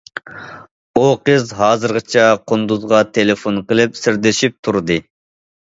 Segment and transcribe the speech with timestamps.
[0.99, 5.03] ئۇ قىز ھازىرغىچە قۇندۇزغا تېلېفون قىلىپ سىردىشىپ تۇردى.